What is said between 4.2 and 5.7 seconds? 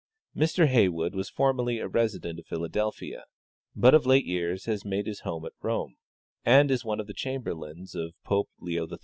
years has made his home at